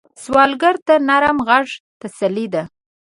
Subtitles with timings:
[0.23, 1.67] سوالګر ته نرم غږ
[2.01, 2.63] تسلي ده